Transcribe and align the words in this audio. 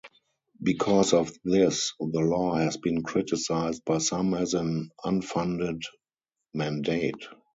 Because 0.59 1.13
of 1.13 1.31
this, 1.43 1.93
the 1.99 2.21
law 2.21 2.55
has 2.55 2.75
been 2.75 3.03
criticized 3.03 3.85
by 3.85 3.99
some 3.99 4.33
as 4.33 4.55
an 4.55 4.89
unfunded 5.05 5.83
mandate. 6.55 7.23